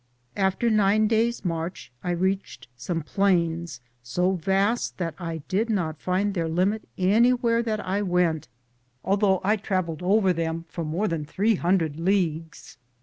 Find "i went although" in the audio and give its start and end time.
7.85-9.41